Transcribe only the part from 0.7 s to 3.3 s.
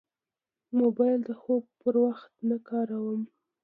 موبایل د خوب پر وخت نه کاروم.